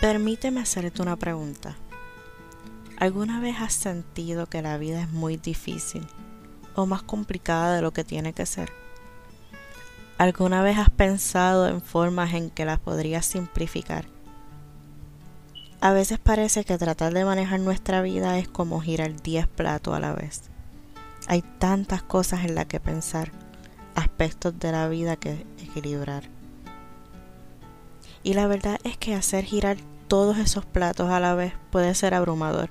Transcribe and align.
Permíteme 0.00 0.60
hacerte 0.60 1.02
una 1.02 1.16
pregunta. 1.16 1.74
¿Alguna 2.98 3.40
vez 3.40 3.56
has 3.58 3.72
sentido 3.72 4.46
que 4.46 4.62
la 4.62 4.78
vida 4.78 5.02
es 5.02 5.10
muy 5.10 5.36
difícil 5.38 6.06
o 6.76 6.86
más 6.86 7.02
complicada 7.02 7.74
de 7.74 7.82
lo 7.82 7.92
que 7.92 8.04
tiene 8.04 8.32
que 8.32 8.46
ser? 8.46 8.70
¿Alguna 10.16 10.62
vez 10.62 10.78
has 10.78 10.90
pensado 10.90 11.66
en 11.66 11.80
formas 11.80 12.32
en 12.34 12.50
que 12.50 12.64
las 12.64 12.78
podrías 12.78 13.26
simplificar? 13.26 14.04
A 15.80 15.90
veces 15.90 16.20
parece 16.20 16.64
que 16.64 16.78
tratar 16.78 17.12
de 17.12 17.24
manejar 17.24 17.58
nuestra 17.58 18.00
vida 18.00 18.38
es 18.38 18.46
como 18.46 18.80
girar 18.80 19.20
10 19.20 19.48
platos 19.48 19.96
a 19.96 20.00
la 20.00 20.12
vez. 20.12 20.42
Hay 21.26 21.42
tantas 21.58 22.04
cosas 22.04 22.44
en 22.44 22.54
las 22.54 22.66
que 22.66 22.78
pensar, 22.78 23.32
aspectos 23.96 24.60
de 24.60 24.70
la 24.70 24.88
vida 24.88 25.16
que 25.16 25.44
equilibrar. 25.58 26.37
Y 28.22 28.34
la 28.34 28.46
verdad 28.46 28.78
es 28.84 28.96
que 28.96 29.14
hacer 29.14 29.44
girar 29.44 29.76
todos 30.08 30.38
esos 30.38 30.64
platos 30.64 31.10
a 31.10 31.20
la 31.20 31.34
vez 31.34 31.52
puede 31.70 31.94
ser 31.94 32.14
abrumador. 32.14 32.70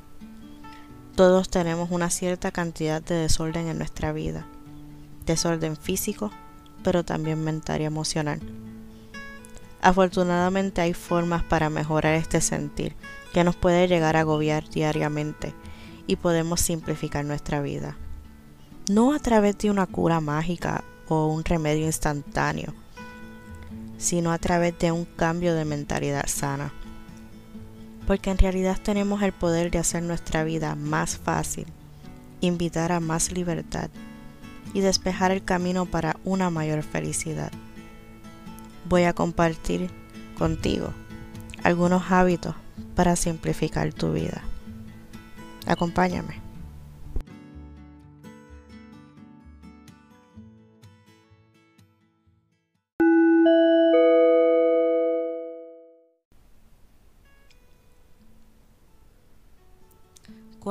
Todos 1.16 1.50
tenemos 1.50 1.90
una 1.92 2.10
cierta 2.10 2.52
cantidad 2.52 3.02
de 3.02 3.16
desorden 3.16 3.68
en 3.68 3.78
nuestra 3.78 4.12
vida. 4.12 4.46
Desorden 5.26 5.76
físico, 5.76 6.32
pero 6.84 7.04
también 7.04 7.44
mental 7.44 7.82
y 7.82 7.86
emocional. 7.86 8.40
Afortunadamente 9.82 10.82
hay 10.82 10.94
formas 10.94 11.44
para 11.44 11.70
mejorar 11.70 12.16
este 12.16 12.42
sentir 12.42 12.96
que 13.34 13.44
nos 13.44 13.56
puede 13.56 13.88
llegar 13.88 14.16
a 14.16 14.22
agobiar 14.22 14.68
diariamente 14.70 15.54
y 16.08 16.16
podemos 16.16 16.62
simplificar 16.62 17.26
nuestra 17.26 17.62
vida. 17.62 17.98
No 18.90 19.14
a 19.14 19.20
través 19.20 19.58
de 19.58 19.70
una 19.70 19.86
cura 19.86 20.22
mágica 20.22 20.84
o 21.08 21.28
un 21.28 21.44
remedio 21.44 21.86
instantáneo, 21.86 22.74
sino 23.98 24.32
a 24.32 24.38
través 24.38 24.78
de 24.80 24.92
un 24.92 25.06
cambio 25.06 25.54
de 25.56 25.66
mentalidad 25.66 26.28
sana. 26.28 26.72
Porque 28.06 28.30
en 28.30 28.38
realidad 28.38 28.78
tenemos 28.82 29.22
el 29.22 29.34
poder 29.34 29.72
de 29.72 29.80
hacer 29.80 30.04
nuestra 30.04 30.44
vida 30.44 30.76
más 30.76 31.18
fácil, 31.18 31.66
invitar 32.42 32.92
a 32.92 33.00
más 33.00 33.32
libertad 33.32 33.90
y 34.74 34.82
despejar 34.82 35.32
el 35.32 35.44
camino 35.44 35.86
para 35.86 36.18
una 36.24 36.50
mayor 36.50 36.84
felicidad. 36.84 37.52
Voy 38.88 39.04
a 39.04 39.14
compartir 39.14 39.90
contigo 40.38 40.94
algunos 41.64 42.12
hábitos 42.12 42.56
para 42.96 43.16
simplificar 43.16 43.92
tu 43.92 44.14
vida. 44.14 44.42
Acompáñame. 45.66 46.47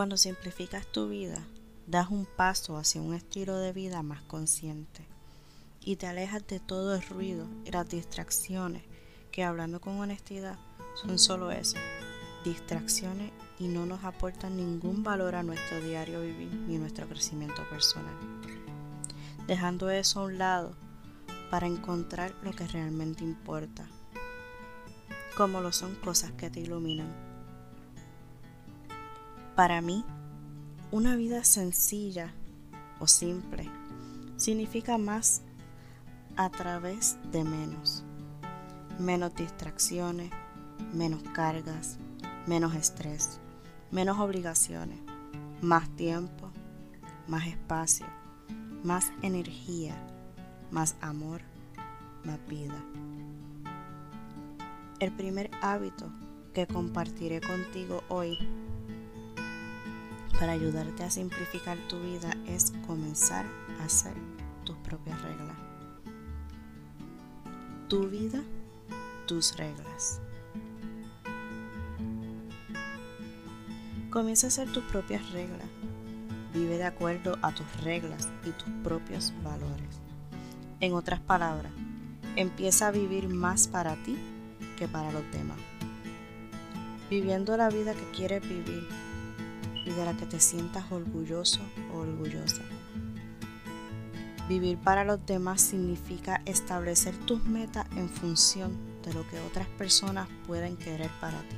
Cuando 0.07 0.19
simplificas 0.19 0.87
tu 0.87 1.09
vida, 1.09 1.45
das 1.89 2.11
un 2.11 2.27
paso 2.27 2.77
hacia 2.77 3.03
un 3.03 3.13
estilo 3.13 3.57
de 3.57 3.73
vida 3.73 4.05
más 4.05 4.23
consciente 4.23 5.05
y 5.81 5.97
te 5.97 6.07
alejas 6.07 6.47
de 6.47 6.61
todo 6.61 6.95
el 6.95 7.03
ruido 7.03 7.49
y 7.65 7.73
las 7.73 7.89
distracciones 7.89 8.85
que 9.33 9.43
hablando 9.43 9.81
con 9.81 9.99
honestidad 9.99 10.61
son 10.95 11.19
solo 11.19 11.51
eso, 11.51 11.77
distracciones 12.45 13.33
y 13.59 13.67
no 13.67 13.85
nos 13.85 14.05
aportan 14.05 14.57
ningún 14.57 15.03
valor 15.03 15.35
a 15.35 15.43
nuestro 15.43 15.81
diario 15.81 16.21
vivir 16.21 16.55
ni 16.55 16.79
nuestro 16.79 17.09
crecimiento 17.09 17.69
personal. 17.69 18.15
Dejando 19.49 19.91
eso 19.91 20.21
a 20.21 20.25
un 20.27 20.39
lado 20.39 20.77
para 21.51 21.67
encontrar 21.67 22.33
lo 22.45 22.53
que 22.53 22.69
realmente 22.69 23.25
importa, 23.25 23.89
como 25.37 25.61
lo 25.61 25.73
son 25.73 25.97
cosas 25.97 26.31
que 26.31 26.49
te 26.49 26.61
iluminan 26.61 27.26
para 29.57 29.81
mí, 29.81 30.05
una 30.93 31.17
vida 31.17 31.43
sencilla 31.43 32.35
o 33.01 33.07
simple 33.07 33.69
significa 34.37 34.99
más 34.99 35.41
a 36.37 36.51
través 36.51 37.17
de 37.33 37.43
menos. 37.43 38.05
Menos 38.99 39.35
distracciones, 39.35 40.31
menos 40.93 41.23
cargas, 41.33 41.97
menos 42.47 42.75
estrés, 42.75 43.41
menos 43.91 44.19
obligaciones, 44.19 44.99
más 45.63 45.89
tiempo, 45.97 46.51
más 47.27 47.47
espacio, 47.47 48.07
más 48.85 49.11
energía, 49.23 49.97
más 50.71 50.97
amor, 51.01 51.41
más 52.25 52.39
vida. 52.47 52.85
El 55.01 55.13
primer 55.13 55.51
hábito 55.63 56.11
que 56.53 56.67
compartiré 56.67 57.41
contigo 57.41 58.03
hoy 58.09 58.39
para 60.39 60.53
ayudarte 60.53 61.03
a 61.03 61.11
simplificar 61.11 61.79
tu 61.89 61.99
vida 62.01 62.31
es 62.47 62.73
comenzar 62.87 63.47
a 63.81 63.85
hacer 63.85 64.15
tus 64.65 64.77
propias 64.79 65.21
reglas. 65.23 65.57
Tu 67.89 68.09
vida, 68.09 68.43
tus 69.27 69.57
reglas. 69.57 70.21
Comienza 74.11 74.47
a 74.47 74.49
hacer 74.49 74.71
tus 74.73 74.85
propias 74.85 75.31
reglas. 75.31 75.69
Vive 76.53 76.77
de 76.77 76.85
acuerdo 76.85 77.39
a 77.43 77.53
tus 77.53 77.67
reglas 77.83 78.29
y 78.45 78.51
tus 78.51 78.73
propios 78.83 79.33
valores. 79.43 80.01
En 80.81 80.93
otras 80.93 81.21
palabras, 81.21 81.73
empieza 82.35 82.89
a 82.89 82.91
vivir 82.91 83.29
más 83.29 83.69
para 83.69 83.95
ti 84.03 84.17
que 84.77 84.87
para 84.87 85.13
los 85.13 85.31
demás. 85.33 85.59
Viviendo 87.09 87.57
la 87.57 87.71
vida 87.71 87.95
que 87.95 88.11
quieres 88.11 88.43
vivir 88.43 88.87
y 89.87 89.91
de 89.91 90.05
la 90.05 90.17
que 90.17 90.27
te 90.27 90.41
sientas 90.41 90.91
orgulloso 90.91 91.61
o 91.95 91.99
orgullosa. 91.99 92.63
Vivir 94.49 94.79
para 94.79 95.05
los 95.05 95.25
demás 95.27 95.61
significa 95.61 96.43
establecer 96.45 97.17
tus 97.27 97.45
metas 97.45 97.87
en 97.97 98.09
función 98.09 98.77
de 99.03 99.15
lo 99.15 99.27
que 99.29 99.41
otras 99.41 99.67
personas 99.69 100.29
pueden 100.47 100.77
querer 100.77 101.11
para 101.21 101.41
ti, 101.41 101.57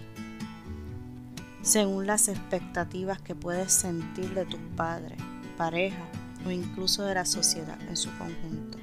según 1.62 2.06
las 2.06 2.28
expectativas 2.28 3.20
que 3.20 3.34
puedes 3.34 3.72
sentir 3.72 4.32
de 4.34 4.44
tus 4.44 4.60
padres, 4.76 5.18
pareja 5.56 6.02
o 6.46 6.50
incluso 6.50 7.04
de 7.04 7.14
la 7.14 7.24
sociedad 7.24 7.80
en 7.88 7.96
su 7.96 8.10
conjunto. 8.16 8.78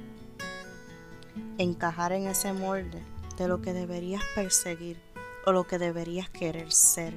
Encajar 1.58 2.12
en 2.12 2.28
ese 2.28 2.52
molde 2.52 3.02
de 3.38 3.48
lo 3.48 3.62
que 3.62 3.72
deberías 3.72 4.22
perseguir 4.34 5.00
o 5.46 5.52
lo 5.52 5.66
que 5.66 5.78
deberías 5.78 6.28
querer 6.28 6.70
ser 6.72 7.14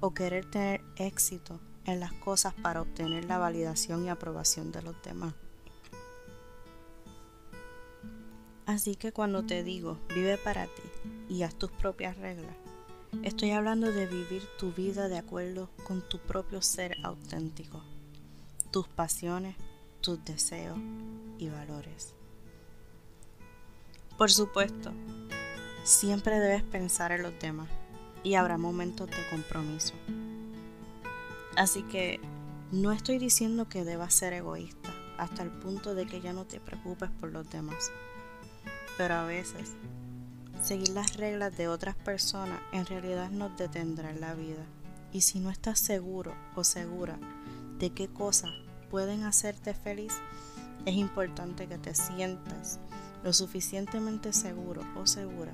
o 0.00 0.12
querer 0.12 0.50
tener 0.50 0.82
éxito 0.96 1.60
en 1.84 2.00
las 2.00 2.12
cosas 2.12 2.54
para 2.54 2.82
obtener 2.82 3.24
la 3.24 3.38
validación 3.38 4.04
y 4.04 4.08
aprobación 4.08 4.72
de 4.72 4.82
los 4.82 5.00
demás. 5.02 5.34
Así 8.66 8.94
que 8.94 9.12
cuando 9.12 9.44
te 9.44 9.64
digo 9.64 9.98
vive 10.14 10.38
para 10.38 10.66
ti 10.66 10.82
y 11.28 11.42
haz 11.42 11.54
tus 11.56 11.70
propias 11.72 12.16
reglas, 12.16 12.54
estoy 13.22 13.50
hablando 13.50 13.90
de 13.90 14.06
vivir 14.06 14.46
tu 14.58 14.72
vida 14.72 15.08
de 15.08 15.18
acuerdo 15.18 15.70
con 15.84 16.02
tu 16.08 16.18
propio 16.18 16.62
ser 16.62 16.96
auténtico, 17.02 17.82
tus 18.70 18.86
pasiones, 18.86 19.56
tus 20.00 20.24
deseos 20.24 20.78
y 21.38 21.48
valores. 21.48 22.14
Por 24.16 24.30
supuesto, 24.30 24.92
siempre 25.82 26.38
debes 26.38 26.62
pensar 26.62 27.10
en 27.10 27.22
los 27.22 27.36
demás 27.40 27.68
y 28.22 28.34
habrá 28.34 28.58
momentos 28.58 29.08
de 29.08 29.28
compromiso. 29.30 29.94
Así 31.56 31.82
que 31.84 32.20
no 32.72 32.92
estoy 32.92 33.18
diciendo 33.18 33.68
que 33.68 33.84
debas 33.84 34.14
ser 34.14 34.32
egoísta 34.32 34.90
hasta 35.18 35.42
el 35.42 35.50
punto 35.50 35.94
de 35.94 36.06
que 36.06 36.20
ya 36.20 36.32
no 36.32 36.44
te 36.44 36.60
preocupes 36.60 37.10
por 37.10 37.30
los 37.30 37.48
demás. 37.50 37.90
Pero 38.96 39.14
a 39.14 39.24
veces, 39.24 39.72
seguir 40.62 40.90
las 40.90 41.16
reglas 41.16 41.56
de 41.56 41.68
otras 41.68 41.96
personas 41.96 42.60
en 42.72 42.86
realidad 42.86 43.30
nos 43.30 43.56
detendrá 43.56 44.10
en 44.10 44.20
la 44.20 44.34
vida. 44.34 44.64
Y 45.12 45.22
si 45.22 45.40
no 45.40 45.50
estás 45.50 45.78
seguro 45.78 46.34
o 46.54 46.64
segura 46.64 47.18
de 47.78 47.90
qué 47.90 48.08
cosas 48.08 48.50
pueden 48.90 49.24
hacerte 49.24 49.74
feliz, 49.74 50.14
es 50.86 50.94
importante 50.94 51.66
que 51.66 51.78
te 51.78 51.94
sientas 51.94 52.78
lo 53.22 53.32
suficientemente 53.32 54.32
seguro 54.32 54.82
o 54.96 55.06
segura 55.06 55.52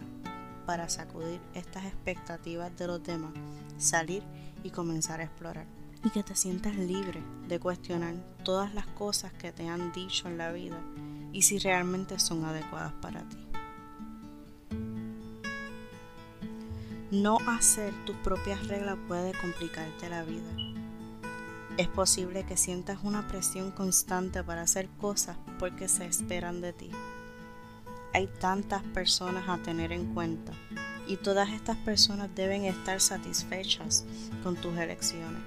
para 0.66 0.88
sacudir 0.88 1.40
estas 1.54 1.84
expectativas 1.84 2.76
de 2.76 2.88
los 2.88 3.02
demás, 3.02 3.32
salir 3.78 4.22
y 4.62 4.70
comenzar 4.70 5.20
a 5.20 5.24
explorar. 5.24 5.66
Y 6.04 6.10
que 6.10 6.22
te 6.22 6.36
sientas 6.36 6.76
libre 6.76 7.22
de 7.48 7.58
cuestionar 7.58 8.14
todas 8.44 8.74
las 8.74 8.86
cosas 8.88 9.32
que 9.32 9.52
te 9.52 9.68
han 9.68 9.92
dicho 9.92 10.28
en 10.28 10.38
la 10.38 10.52
vida 10.52 10.78
y 11.32 11.42
si 11.42 11.58
realmente 11.58 12.18
son 12.18 12.44
adecuadas 12.44 12.92
para 13.00 13.26
ti. 13.28 13.38
No 17.10 17.38
hacer 17.46 17.94
tus 18.04 18.16
propias 18.16 18.66
reglas 18.66 18.98
puede 19.08 19.32
complicarte 19.40 20.08
la 20.10 20.24
vida. 20.24 20.50
Es 21.76 21.88
posible 21.88 22.44
que 22.44 22.56
sientas 22.56 22.98
una 23.02 23.26
presión 23.28 23.70
constante 23.70 24.42
para 24.42 24.62
hacer 24.62 24.88
cosas 25.00 25.36
porque 25.58 25.88
se 25.88 26.06
esperan 26.06 26.60
de 26.60 26.72
ti 26.72 26.90
hay 28.16 28.28
tantas 28.28 28.82
personas 28.82 29.46
a 29.46 29.58
tener 29.58 29.92
en 29.92 30.14
cuenta 30.14 30.50
y 31.06 31.16
todas 31.16 31.50
estas 31.50 31.76
personas 31.76 32.30
deben 32.34 32.64
estar 32.64 32.98
satisfechas 32.98 34.06
con 34.42 34.56
tus 34.56 34.74
elecciones. 34.78 35.42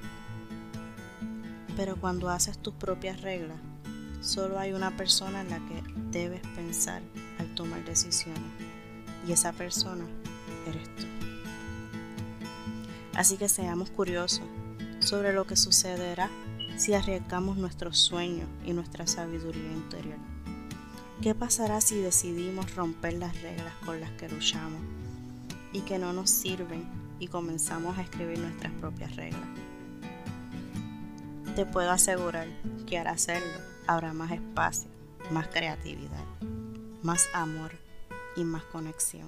Pero 1.76 1.96
cuando 1.96 2.30
haces 2.30 2.60
tus 2.60 2.76
propias 2.76 3.22
reglas, 3.22 3.58
solo 4.22 4.60
hay 4.60 4.74
una 4.74 4.96
persona 4.96 5.42
en 5.42 5.50
la 5.50 5.58
que 5.58 5.82
debes 6.12 6.42
pensar 6.56 7.02
al 7.40 7.56
tomar 7.56 7.84
decisiones 7.86 8.52
y 9.28 9.32
esa 9.32 9.52
persona 9.52 10.06
eres 10.68 10.96
tú. 10.96 11.08
Así 13.16 13.38
que 13.38 13.50
seamos 13.50 13.90
curiosos 13.90 14.46
sobre 15.00 15.34
lo 15.34 15.48
que 15.48 15.56
sucederá 15.56 16.30
si 16.78 16.94
arriesgamos 16.94 17.58
nuestros 17.58 17.98
sueños 17.98 18.48
y 18.64 18.74
nuestra 18.74 19.08
sabiduría 19.08 19.72
interior. 19.72 20.39
¿Qué 21.22 21.36
pasará 21.36 21.82
si 21.82 22.00
decidimos 22.00 22.74
romper 22.76 23.16
las 23.16 23.42
reglas 23.42 23.74
con 23.86 24.00
las 24.00 24.10
que 24.12 24.30
luchamos 24.30 24.80
y 25.74 25.82
que 25.82 25.98
no 25.98 26.14
nos 26.14 26.30
sirven 26.30 26.88
y 27.20 27.28
comenzamos 27.28 27.98
a 27.98 28.04
escribir 28.04 28.40
nuestras 28.40 28.72
propias 28.80 29.18
reglas? 29.18 29.50
Te 31.58 31.66
puedo 31.66 31.92
asegurar 31.92 32.48
que 32.88 32.98
al 32.98 33.08
hacerlo 33.08 33.60
habrá 33.86 34.14
más 34.14 34.32
espacio, 34.32 34.90
más 35.30 35.50
creatividad, 35.50 36.24
más 37.04 37.28
amor 37.34 37.74
y 38.38 38.46
más 38.46 38.64
conexión. 38.64 39.28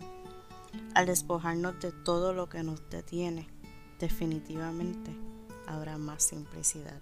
Al 0.95 1.07
despojarnos 1.07 1.77
de 1.81 1.91
todo 1.91 2.31
lo 2.31 2.47
que 2.47 2.63
nos 2.63 2.89
detiene, 2.89 3.49
definitivamente 3.99 5.11
habrá 5.67 5.97
más 5.97 6.23
simplicidad. 6.23 7.01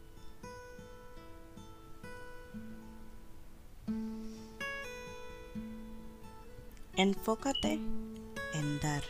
Enfócate 6.96 7.80
en 8.54 8.80
dar. 8.82 9.04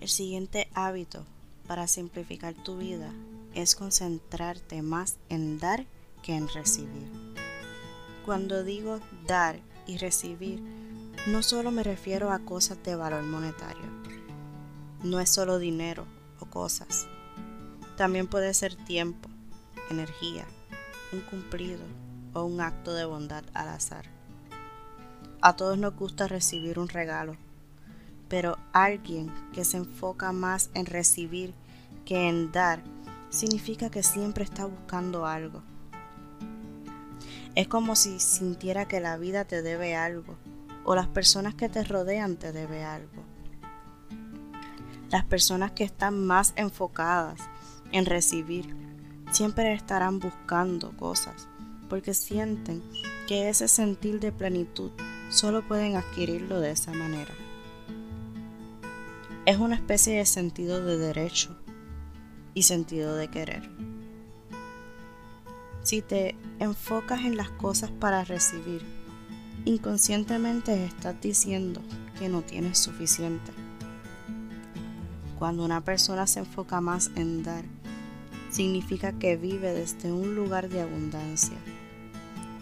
El 0.00 0.08
siguiente 0.08 0.68
hábito 0.74 1.24
para 1.66 1.88
simplificar 1.88 2.54
tu 2.54 2.76
vida 2.76 3.10
es 3.54 3.74
concentrarte 3.74 4.82
más 4.82 5.18
en 5.28 5.58
dar 5.58 5.86
que 6.22 6.36
en 6.36 6.48
recibir. 6.48 7.10
Cuando 8.24 8.62
digo 8.62 9.00
dar 9.26 9.58
y 9.86 9.98
recibir, 9.98 10.60
no 11.26 11.42
solo 11.42 11.70
me 11.70 11.82
refiero 11.82 12.30
a 12.30 12.38
cosas 12.38 12.82
de 12.84 12.94
valor 12.94 13.24
monetario. 13.24 13.86
No 15.02 15.20
es 15.20 15.30
solo 15.30 15.58
dinero 15.58 16.06
o 16.38 16.46
cosas. 16.46 17.08
También 17.96 18.28
puede 18.28 18.54
ser 18.54 18.76
tiempo, 18.76 19.28
energía, 19.90 20.46
un 21.12 21.20
cumplido 21.22 21.82
o 22.34 22.44
un 22.44 22.60
acto 22.60 22.94
de 22.94 23.04
bondad 23.04 23.44
al 23.54 23.68
azar. 23.68 24.13
A 25.46 25.56
todos 25.56 25.76
nos 25.76 25.94
gusta 25.94 26.26
recibir 26.26 26.78
un 26.78 26.88
regalo, 26.88 27.36
pero 28.30 28.56
alguien 28.72 29.30
que 29.52 29.66
se 29.66 29.76
enfoca 29.76 30.32
más 30.32 30.70
en 30.72 30.86
recibir 30.86 31.52
que 32.06 32.30
en 32.30 32.50
dar 32.50 32.82
significa 33.28 33.90
que 33.90 34.02
siempre 34.02 34.42
está 34.42 34.64
buscando 34.64 35.26
algo. 35.26 35.62
Es 37.54 37.68
como 37.68 37.94
si 37.94 38.20
sintiera 38.20 38.88
que 38.88 39.00
la 39.00 39.18
vida 39.18 39.44
te 39.44 39.60
debe 39.60 39.94
algo 39.94 40.34
o 40.82 40.94
las 40.94 41.08
personas 41.08 41.54
que 41.54 41.68
te 41.68 41.84
rodean 41.84 42.36
te 42.36 42.50
debe 42.50 42.82
algo. 42.82 43.22
Las 45.10 45.26
personas 45.26 45.72
que 45.72 45.84
están 45.84 46.26
más 46.26 46.54
enfocadas 46.56 47.38
en 47.92 48.06
recibir 48.06 48.74
siempre 49.30 49.74
estarán 49.74 50.20
buscando 50.20 50.96
cosas 50.96 51.48
porque 51.90 52.14
sienten 52.14 52.82
que 53.28 53.50
ese 53.50 53.68
sentir 53.68 54.20
de 54.20 54.32
plenitud 54.32 54.90
solo 55.30 55.62
pueden 55.62 55.96
adquirirlo 55.96 56.60
de 56.60 56.70
esa 56.70 56.92
manera. 56.92 57.34
Es 59.46 59.58
una 59.58 59.74
especie 59.74 60.18
de 60.18 60.26
sentido 60.26 60.84
de 60.84 60.96
derecho 60.96 61.56
y 62.54 62.62
sentido 62.62 63.14
de 63.14 63.28
querer. 63.28 63.68
Si 65.82 66.00
te 66.00 66.34
enfocas 66.60 67.20
en 67.20 67.36
las 67.36 67.50
cosas 67.50 67.90
para 67.90 68.24
recibir, 68.24 68.82
inconscientemente 69.66 70.84
estás 70.84 71.20
diciendo 71.20 71.82
que 72.18 72.28
no 72.28 72.40
tienes 72.42 72.78
suficiente. 72.78 73.52
Cuando 75.38 75.64
una 75.64 75.82
persona 75.82 76.26
se 76.26 76.40
enfoca 76.40 76.80
más 76.80 77.10
en 77.16 77.42
dar, 77.42 77.64
significa 78.50 79.12
que 79.12 79.36
vive 79.36 79.72
desde 79.72 80.12
un 80.12 80.34
lugar 80.34 80.68
de 80.68 80.80
abundancia, 80.80 81.58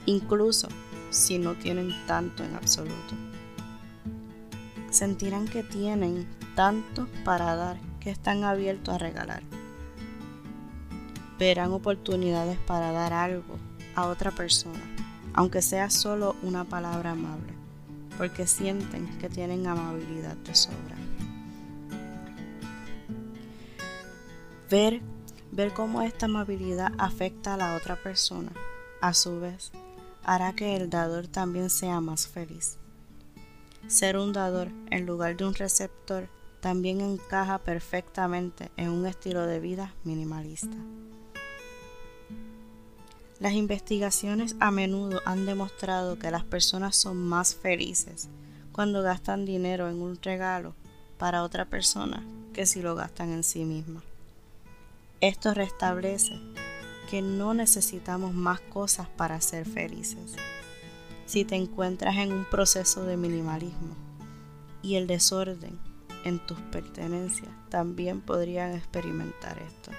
incluso 0.07 0.69
si 1.13 1.39
no 1.39 1.55
tienen 1.55 1.93
tanto 2.07 2.43
en 2.43 2.55
absoluto. 2.55 3.15
Sentirán 4.91 5.47
que 5.47 5.63
tienen 5.63 6.27
tanto 6.57 7.07
para 7.25 7.55
dar 7.55 7.79
que 8.01 8.11
están 8.11 8.45
abiertos 8.45 8.95
a 8.95 8.99
regalar. 8.99 9.43
Verán 11.39 11.73
oportunidades 11.73 12.59
para 12.67 12.93
dar 12.93 13.13
algo 13.13 13.57
a 13.95 14.07
otra 14.07 14.31
persona, 14.31 14.81
aunque 15.35 15.63
sea 15.63 15.91
solo 15.91 16.35
una 16.43 16.65
palabra 16.65 17.13
amable, 17.13 17.53
porque 18.17 18.47
sienten 18.47 19.07
que 19.19 19.29
tienen 19.29 19.67
amabilidad 19.67 20.37
de 20.37 20.55
sobra. 20.55 20.97
Ver, 24.71 25.03
ver 25.51 25.75
cómo 25.75 26.01
esta 26.03 26.27
amabilidad 26.27 26.93
afecta 26.97 27.55
a 27.55 27.57
la 27.59 27.77
otra 27.77 27.97
persona, 27.97 28.53
a 29.03 29.13
su 29.13 29.39
vez, 29.39 29.73
hará 30.25 30.53
que 30.55 30.77
el 30.77 30.91
dador 30.91 31.27
también 31.27 31.71
sea 31.71 32.01
más 32.01 32.27
feliz. 32.27 32.79
Ser 33.87 34.17
un 34.17 34.33
dador 34.33 34.69
en 34.91 35.07
lugar 35.07 35.37
de 35.37 35.45
un 35.45 35.55
receptor 35.55 36.29
también 36.61 37.01
encaja 37.01 37.59
perfectamente 37.59 38.71
en 38.77 38.91
un 38.91 39.07
estilo 39.07 39.47
de 39.47 39.59
vida 39.59 39.95
minimalista. 40.05 40.77
Las 43.41 43.55
investigaciones 43.55 44.55
a 44.61 44.71
menudo 44.71 45.21
han 45.25 45.47
demostrado 45.47 46.17
que 46.17 46.31
las 46.31 46.45
personas 46.45 46.95
son 46.95 47.17
más 47.17 47.57
felices 47.57 48.29
cuando 48.71 49.03
gastan 49.03 49.45
dinero 49.45 49.89
en 49.89 50.01
un 50.01 50.17
regalo 50.23 50.77
para 51.19 51.43
otra 51.43 51.65
persona 51.65 52.25
que 52.53 52.67
si 52.67 52.83
lo 52.83 52.95
gastan 52.95 53.33
en 53.33 53.43
sí 53.43 53.65
misma. 53.65 54.03
Esto 55.21 55.55
restablece 55.55 56.41
que 57.13 57.21
no 57.21 57.53
necesitamos 57.53 58.33
más 58.33 58.59
cosas 58.61 59.07
para 59.07 59.39
ser 59.43 59.69
felices. 59.69 60.35
Si 61.27 61.45
te 61.45 61.57
encuentras 61.57 62.17
en 62.17 62.33
un 62.33 62.47
proceso 62.47 63.05
de 63.05 63.19
minimalismo 63.19 63.95
y 64.83 64.95
el 64.95 65.07
desorden 65.07 65.79
en 66.25 66.39
tus 66.47 66.59
pertenencias, 66.59 67.51
también 67.69 68.23
podrían 68.23 68.73
experimentar 68.73 69.59
esto. 69.59 69.91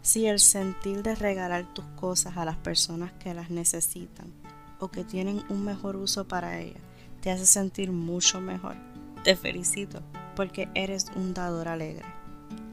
Si 0.00 0.26
el 0.26 0.40
sentir 0.40 1.04
de 1.04 1.14
regalar 1.14 1.72
tus 1.72 1.84
cosas 1.94 2.36
a 2.36 2.44
las 2.44 2.56
personas 2.56 3.12
que 3.20 3.34
las 3.34 3.50
necesitan 3.50 4.32
o 4.80 4.90
que 4.90 5.04
tienen 5.04 5.44
un 5.48 5.64
mejor 5.64 5.94
uso 5.94 6.26
para 6.26 6.58
ellas 6.58 6.82
te 7.20 7.30
hace 7.30 7.46
sentir 7.46 7.92
mucho 7.92 8.40
mejor, 8.40 8.74
te 9.22 9.36
felicito 9.36 10.02
porque 10.34 10.68
eres 10.74 11.06
un 11.14 11.34
dador 11.34 11.68
alegre. 11.68 12.21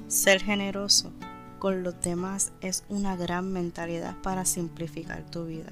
Ser 0.09 0.41
generoso 0.41 1.11
con 1.59 1.83
los 1.83 2.01
demás 2.01 2.51
es 2.61 2.83
una 2.89 3.15
gran 3.15 3.53
mentalidad 3.53 4.19
para 4.23 4.43
simplificar 4.43 5.23
tu 5.29 5.45
vida, 5.45 5.71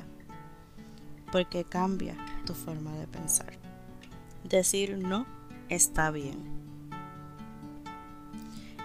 porque 1.31 1.63
cambia 1.63 2.15
tu 2.45 2.53
forma 2.53 2.95
de 2.97 3.07
pensar. 3.07 3.57
Decir 4.43 4.99
no 4.99 5.25
está 5.69 6.11
bien. 6.11 6.37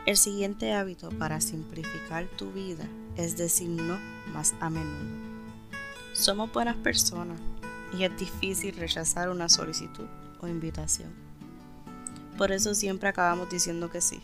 El 0.07 0.17
siguiente 0.17 0.73
hábito 0.73 1.11
para 1.11 1.43
simplificar 1.43 2.29
tu 2.39 2.51
vida 2.51 2.89
es 3.19 3.37
decir 3.37 3.69
no 3.69 3.99
más 4.33 4.55
a 4.59 4.71
menudo. 4.71 5.05
Somos 6.15 6.51
buenas 6.51 6.77
personas 6.77 7.39
y 7.93 8.05
es 8.05 8.17
difícil 8.17 8.75
rechazar 8.75 9.29
una 9.29 9.51
solicitud 9.51 10.07
o 10.41 10.49
invitación. 10.49 11.11
Por 12.39 12.53
eso 12.53 12.75
siempre 12.75 13.11
acabamos 13.11 13.51
diciendo 13.51 13.91
que 13.91 14.01
sí 14.01 14.23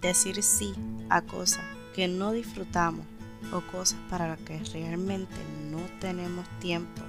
decir 0.00 0.42
sí 0.42 0.74
a 1.08 1.22
cosas 1.22 1.64
que 1.94 2.08
no 2.08 2.32
disfrutamos 2.32 3.04
o 3.52 3.60
cosas 3.60 3.98
para 4.08 4.28
las 4.28 4.38
que 4.40 4.58
realmente 4.72 5.36
no 5.70 5.80
tenemos 6.00 6.46
tiempo 6.60 7.02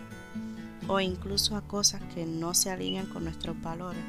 o 0.88 1.00
incluso 1.00 1.55
a 1.55 1.62
cosas 1.62 2.01
que 2.15 2.25
no 2.25 2.53
se 2.53 2.72
alinean 2.72 3.05
con 3.05 3.24
nuestros 3.24 3.60
valores 3.62 4.01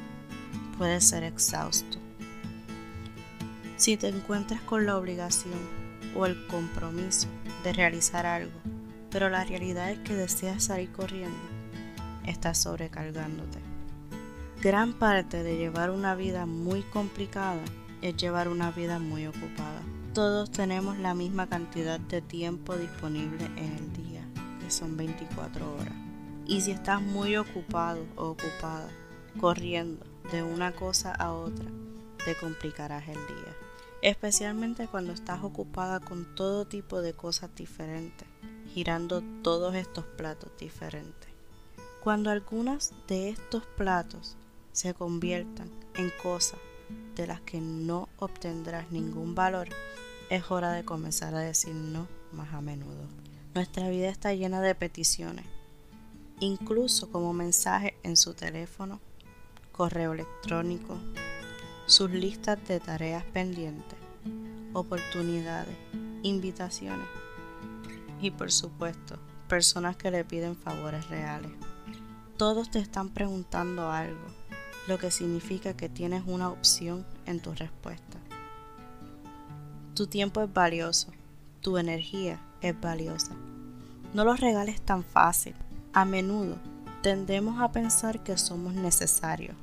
puede 0.78 1.00
ser 1.02 1.24
exhausto. 1.24 1.98
Si 3.76 3.98
te 3.98 4.08
encuentras 4.08 4.62
con 4.62 4.86
la 4.86 4.96
obligación 4.96 5.58
o 6.14 6.24
el 6.24 6.46
compromiso 6.46 7.28
de 7.64 7.74
realizar 7.74 8.24
algo, 8.24 8.58
pero 9.10 9.28
la 9.28 9.44
realidad 9.44 9.90
es 9.90 9.98
que 9.98 10.14
deseas 10.14 10.64
salir 10.64 10.90
corriendo, 10.92 11.36
estás 12.26 12.58
sobrecargándote. 12.58 13.58
Gran 14.62 14.94
parte 14.94 15.42
de 15.42 15.56
llevar 15.56 15.90
una 15.90 16.14
vida 16.14 16.46
muy 16.46 16.82
complicada 16.82 17.62
es 18.02 18.16
llevar 18.16 18.48
una 18.48 18.70
vida 18.70 18.98
muy 18.98 19.26
ocupada. 19.26 19.82
Todos 20.14 20.50
tenemos 20.50 20.98
la 20.98 21.14
misma 21.14 21.48
cantidad 21.48 22.00
de 22.00 22.20
tiempo 22.20 22.76
disponible 22.76 23.44
en 23.56 23.76
el 23.76 23.92
día, 23.92 24.26
que 24.60 24.70
son 24.70 24.96
24 24.96 25.74
horas. 25.74 25.94
Y 26.46 26.62
si 26.62 26.72
estás 26.72 27.00
muy 27.00 27.36
ocupado 27.36 28.04
o 28.16 28.30
ocupada, 28.30 28.88
corriendo 29.38 30.04
de 30.32 30.42
una 30.42 30.72
cosa 30.72 31.12
a 31.12 31.32
otra, 31.32 31.66
te 32.24 32.34
complicarás 32.34 33.06
el 33.06 33.14
día. 33.14 33.56
Especialmente 34.02 34.88
cuando 34.88 35.12
estás 35.12 35.44
ocupada 35.44 36.00
con 36.00 36.34
todo 36.34 36.64
tipo 36.64 37.02
de 37.02 37.12
cosas 37.12 37.54
diferentes, 37.54 38.26
girando 38.72 39.22
todos 39.42 39.74
estos 39.74 40.04
platos 40.04 40.50
diferentes. 40.58 41.28
Cuando 42.02 42.30
algunas 42.30 42.92
de 43.06 43.28
estos 43.28 43.64
platos 43.76 44.36
se 44.72 44.94
conviertan 44.94 45.70
en 45.94 46.10
cosas 46.22 46.58
de 47.14 47.26
las 47.26 47.40
que 47.40 47.60
no 47.60 48.08
obtendrás 48.18 48.90
ningún 48.90 49.34
valor, 49.34 49.68
es 50.30 50.50
hora 50.50 50.72
de 50.72 50.84
comenzar 50.84 51.34
a 51.34 51.40
decir 51.40 51.74
no 51.74 52.06
más 52.32 52.52
a 52.54 52.60
menudo. 52.60 53.08
Nuestra 53.54 53.88
vida 53.88 54.08
está 54.08 54.32
llena 54.32 54.60
de 54.60 54.74
peticiones, 54.74 55.44
incluso 56.38 57.10
como 57.10 57.32
mensaje 57.32 57.96
en 58.02 58.16
su 58.16 58.34
teléfono, 58.34 59.00
correo 59.72 60.12
electrónico, 60.12 60.98
sus 61.86 62.10
listas 62.10 62.58
de 62.68 62.78
tareas 62.78 63.24
pendientes, 63.24 63.98
oportunidades, 64.72 65.76
invitaciones 66.22 67.08
y 68.20 68.30
por 68.30 68.52
supuesto 68.52 69.18
personas 69.48 69.96
que 69.96 70.10
le 70.10 70.24
piden 70.24 70.54
favores 70.54 71.08
reales. 71.08 71.50
Todos 72.36 72.70
te 72.70 72.78
están 72.78 73.08
preguntando 73.08 73.90
algo, 73.90 74.26
lo 74.90 74.98
que 74.98 75.12
significa 75.12 75.74
que 75.74 75.88
tienes 75.88 76.24
una 76.26 76.50
opción 76.50 77.06
en 77.24 77.38
tu 77.38 77.54
respuesta. 77.54 78.18
Tu 79.94 80.08
tiempo 80.08 80.42
es 80.42 80.52
valioso, 80.52 81.12
tu 81.60 81.78
energía 81.78 82.40
es 82.60 82.78
valiosa. 82.78 83.36
No 84.12 84.24
los 84.24 84.40
regales 84.40 84.80
tan 84.80 85.04
fácil. 85.04 85.54
A 85.92 86.04
menudo 86.04 86.56
tendemos 87.02 87.60
a 87.60 87.70
pensar 87.70 88.24
que 88.24 88.36
somos 88.36 88.74
necesarios. 88.74 89.54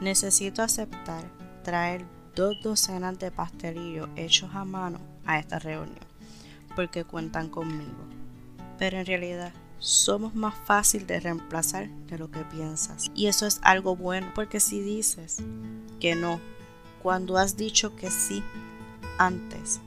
Necesito 0.00 0.62
aceptar 0.62 1.22
traer 1.62 2.04
dos 2.34 2.56
docenas 2.60 3.20
de 3.20 3.30
pastelillos 3.30 4.08
hechos 4.16 4.50
a 4.52 4.64
mano 4.64 4.98
a 5.26 5.38
esta 5.38 5.60
reunión, 5.60 6.06
porque 6.74 7.04
cuentan 7.04 7.50
conmigo. 7.50 8.02
Pero 8.78 8.98
en 8.98 9.06
realidad 9.06 9.52
somos 9.78 10.34
más 10.34 10.54
fácil 10.54 11.06
de 11.06 11.20
reemplazar 11.20 11.88
de 12.06 12.18
lo 12.18 12.30
que 12.30 12.44
piensas. 12.44 13.10
Y 13.14 13.26
eso 13.26 13.46
es 13.46 13.60
algo 13.62 13.96
bueno, 13.96 14.32
porque 14.34 14.60
si 14.60 14.80
dices 14.80 15.38
que 16.00 16.14
no, 16.14 16.40
cuando 17.02 17.38
has 17.38 17.56
dicho 17.56 17.94
que 17.96 18.10
sí 18.10 18.42
antes, 19.18 19.80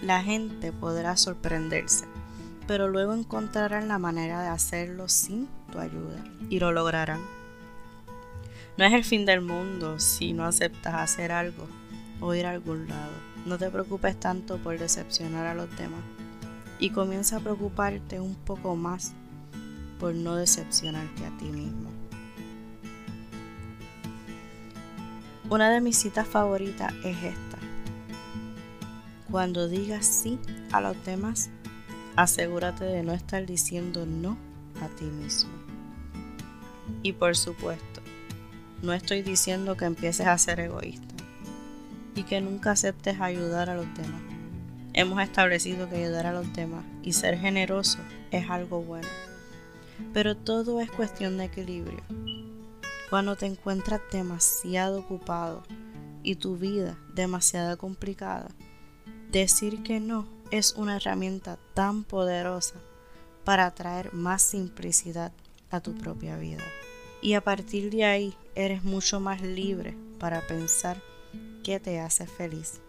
la 0.00 0.22
gente 0.22 0.72
podrá 0.72 1.16
sorprenderse, 1.16 2.06
pero 2.66 2.88
luego 2.88 3.14
encontrarán 3.14 3.88
la 3.88 3.98
manera 3.98 4.42
de 4.42 4.48
hacerlo 4.48 5.08
sin 5.08 5.48
tu 5.70 5.78
ayuda 5.78 6.24
y 6.50 6.58
lo 6.58 6.72
lograrán. 6.72 7.20
No 8.76 8.84
es 8.84 8.92
el 8.94 9.04
fin 9.04 9.26
del 9.26 9.42
mundo 9.42 9.98
si 9.98 10.32
no 10.32 10.44
aceptas 10.44 10.94
hacer 10.94 11.30
algo 11.30 11.66
o 12.20 12.34
ir 12.34 12.46
a 12.46 12.50
algún 12.50 12.88
lado. 12.88 13.12
No 13.44 13.58
te 13.58 13.70
preocupes 13.70 14.18
tanto 14.18 14.58
por 14.58 14.78
decepcionar 14.78 15.46
a 15.46 15.54
los 15.54 15.74
demás 15.76 16.00
y 16.78 16.90
comienza 16.90 17.36
a 17.36 17.40
preocuparte 17.40 18.18
un 18.18 18.34
poco 18.34 18.74
más 18.74 19.14
por 20.02 20.16
no 20.16 20.34
decepcionarte 20.34 21.24
a 21.24 21.30
ti 21.38 21.44
mismo. 21.44 21.88
Una 25.48 25.70
de 25.70 25.80
mis 25.80 25.96
citas 25.96 26.26
favoritas 26.26 26.92
es 27.04 27.16
esta. 27.18 27.58
Cuando 29.30 29.68
digas 29.68 30.04
sí 30.04 30.40
a 30.72 30.80
los 30.80 30.96
demás, 31.04 31.50
asegúrate 32.16 32.84
de 32.84 33.04
no 33.04 33.12
estar 33.12 33.46
diciendo 33.46 34.04
no 34.04 34.36
a 34.80 34.88
ti 34.88 35.04
mismo. 35.04 35.52
Y 37.04 37.12
por 37.12 37.36
supuesto, 37.36 38.00
no 38.82 38.94
estoy 38.94 39.22
diciendo 39.22 39.76
que 39.76 39.84
empieces 39.84 40.26
a 40.26 40.36
ser 40.36 40.58
egoísta 40.58 41.14
y 42.16 42.24
que 42.24 42.40
nunca 42.40 42.72
aceptes 42.72 43.20
ayudar 43.20 43.70
a 43.70 43.76
los 43.76 43.86
demás. 43.94 44.20
Hemos 44.94 45.22
establecido 45.22 45.88
que 45.88 46.04
ayudar 46.04 46.26
a 46.26 46.32
los 46.32 46.52
demás 46.54 46.84
y 47.04 47.12
ser 47.12 47.38
generoso 47.38 48.00
es 48.32 48.50
algo 48.50 48.82
bueno. 48.82 49.06
Pero 50.12 50.36
todo 50.36 50.80
es 50.80 50.90
cuestión 50.90 51.38
de 51.38 51.44
equilibrio. 51.44 52.02
Cuando 53.10 53.36
te 53.36 53.46
encuentras 53.46 54.00
demasiado 54.10 55.00
ocupado 55.00 55.62
y 56.22 56.36
tu 56.36 56.56
vida 56.56 56.98
demasiado 57.14 57.76
complicada, 57.76 58.50
decir 59.30 59.82
que 59.82 60.00
no 60.00 60.26
es 60.50 60.74
una 60.74 60.96
herramienta 60.96 61.58
tan 61.74 62.04
poderosa 62.04 62.76
para 63.44 63.70
traer 63.72 64.12
más 64.12 64.42
simplicidad 64.42 65.32
a 65.70 65.80
tu 65.80 65.94
propia 65.94 66.36
vida. 66.36 66.62
Y 67.22 67.34
a 67.34 67.40
partir 67.40 67.90
de 67.90 68.04
ahí 68.04 68.34
eres 68.54 68.84
mucho 68.84 69.20
más 69.20 69.40
libre 69.42 69.96
para 70.18 70.46
pensar 70.46 71.00
qué 71.62 71.80
te 71.80 72.00
hace 72.00 72.26
feliz 72.26 72.80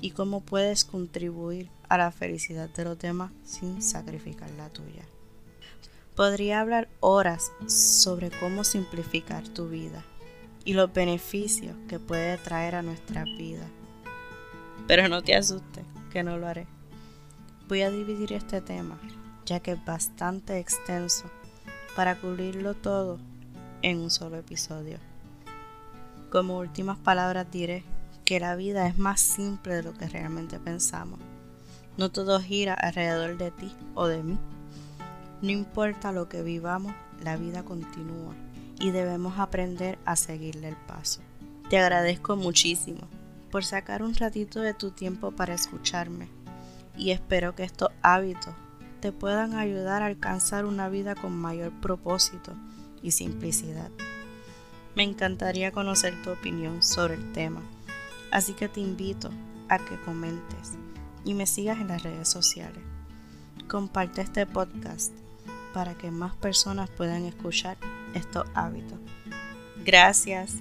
y 0.00 0.10
cómo 0.10 0.40
puedes 0.40 0.84
contribuir 0.84 1.70
a 1.88 1.98
la 1.98 2.10
felicidad 2.10 2.68
de 2.70 2.84
los 2.84 2.98
demás 2.98 3.32
sin 3.44 3.82
sacrificar 3.82 4.50
la 4.52 4.68
tuya. 4.70 5.04
Podría 6.16 6.60
hablar 6.60 6.88
horas 7.00 7.50
sobre 7.66 8.30
cómo 8.30 8.62
simplificar 8.62 9.48
tu 9.48 9.68
vida 9.68 10.04
y 10.64 10.74
los 10.74 10.92
beneficios 10.92 11.74
que 11.88 11.98
puede 11.98 12.38
traer 12.38 12.76
a 12.76 12.82
nuestra 12.82 13.24
vida. 13.24 13.66
Pero 14.86 15.08
no 15.08 15.22
te 15.22 15.34
asustes, 15.34 15.84
que 16.12 16.22
no 16.22 16.38
lo 16.38 16.46
haré. 16.46 16.68
Voy 17.68 17.82
a 17.82 17.90
dividir 17.90 18.32
este 18.32 18.60
tema, 18.60 18.96
ya 19.44 19.58
que 19.58 19.72
es 19.72 19.84
bastante 19.84 20.60
extenso, 20.60 21.28
para 21.96 22.14
cubrirlo 22.20 22.74
todo 22.74 23.18
en 23.82 23.98
un 23.98 24.10
solo 24.12 24.36
episodio. 24.36 24.98
Como 26.30 26.58
últimas 26.58 26.98
palabras 26.98 27.50
diré 27.50 27.82
que 28.24 28.38
la 28.38 28.54
vida 28.54 28.86
es 28.86 28.98
más 28.98 29.20
simple 29.20 29.74
de 29.74 29.82
lo 29.82 29.94
que 29.94 30.08
realmente 30.08 30.60
pensamos. 30.60 31.18
No 31.96 32.12
todo 32.12 32.40
gira 32.40 32.74
alrededor 32.74 33.36
de 33.36 33.50
ti 33.50 33.74
o 33.96 34.06
de 34.06 34.22
mí 34.22 34.38
no 35.44 35.50
importa 35.50 36.10
lo 36.10 36.26
que 36.26 36.42
vivamos, 36.42 36.94
la 37.22 37.36
vida 37.36 37.64
continúa 37.64 38.34
y 38.80 38.92
debemos 38.92 39.38
aprender 39.38 39.98
a 40.06 40.16
seguirle 40.16 40.68
el 40.68 40.76
paso. 40.76 41.20
Te 41.68 41.78
agradezco 41.78 42.34
muchísimo 42.34 43.02
por 43.50 43.62
sacar 43.62 44.02
un 44.02 44.14
ratito 44.14 44.62
de 44.62 44.72
tu 44.72 44.90
tiempo 44.90 45.32
para 45.32 45.52
escucharme 45.52 46.28
y 46.96 47.10
espero 47.10 47.54
que 47.54 47.62
estos 47.62 47.90
hábitos 48.00 48.54
te 49.00 49.12
puedan 49.12 49.54
ayudar 49.54 50.02
a 50.02 50.06
alcanzar 50.06 50.64
una 50.64 50.88
vida 50.88 51.14
con 51.14 51.36
mayor 51.36 51.78
propósito 51.78 52.54
y 53.02 53.10
simplicidad. 53.10 53.90
Me 54.94 55.02
encantaría 55.02 55.72
conocer 55.72 56.22
tu 56.22 56.30
opinión 56.30 56.82
sobre 56.82 57.16
el 57.16 57.32
tema, 57.32 57.60
así 58.30 58.54
que 58.54 58.68
te 58.68 58.80
invito 58.80 59.30
a 59.68 59.78
que 59.78 60.00
comentes 60.06 60.78
y 61.22 61.34
me 61.34 61.46
sigas 61.46 61.80
en 61.80 61.88
las 61.88 62.02
redes 62.02 62.30
sociales. 62.30 62.82
Comparte 63.68 64.22
este 64.22 64.46
podcast 64.46 65.12
para 65.74 65.94
que 65.94 66.10
más 66.10 66.34
personas 66.36 66.88
puedan 66.88 67.24
escuchar 67.24 67.76
estos 68.14 68.46
hábitos. 68.54 68.98
Gracias 69.84 70.54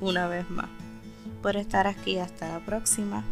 una 0.00 0.28
vez 0.28 0.48
más 0.50 0.68
por 1.42 1.56
estar 1.56 1.86
aquí. 1.86 2.18
Hasta 2.18 2.48
la 2.48 2.64
próxima. 2.64 3.24